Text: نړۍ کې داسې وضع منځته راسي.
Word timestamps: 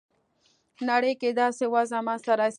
نړۍ 0.89 1.13
کې 1.21 1.29
داسې 1.41 1.63
وضع 1.73 1.99
منځته 2.05 2.33
راسي. 2.39 2.49